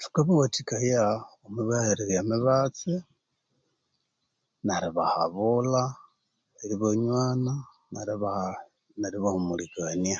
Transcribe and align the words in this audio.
Thukabawathikaya 0.00 1.04
omwi 1.44 1.62
bahererya 1.70 2.18
emibatsi 2.24 2.92
neribahabulha 4.64 5.84
eribanywana 6.62 7.52
neriba 7.92 8.32
neribahumulikania 9.00 10.18